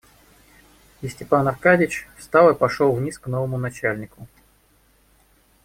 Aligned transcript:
И 1.03 1.07
Степан 1.09 1.47
Аркадьич 1.47 2.07
встал 2.17 2.49
и 2.49 2.57
пошел 2.57 2.91
вниз 2.91 3.19
к 3.19 3.27
новому 3.27 3.59
начальнику. 3.59 4.25